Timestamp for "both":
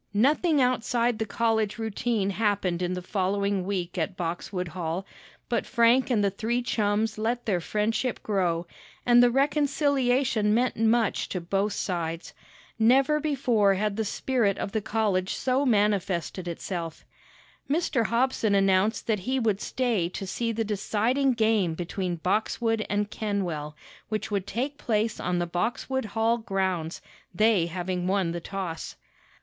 11.39-11.73